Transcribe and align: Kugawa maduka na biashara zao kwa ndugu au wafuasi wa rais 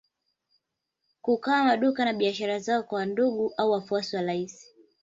Kugawa 1.23 1.63
maduka 1.63 2.05
na 2.05 2.13
biashara 2.13 2.59
zao 2.59 2.83
kwa 2.83 3.05
ndugu 3.05 3.53
au 3.57 3.71
wafuasi 3.71 4.15
wa 4.15 4.21
rais 4.21 4.71